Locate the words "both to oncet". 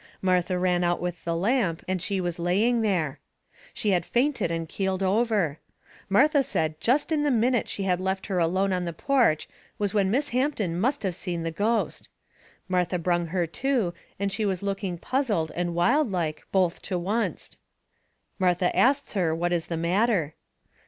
16.51-17.57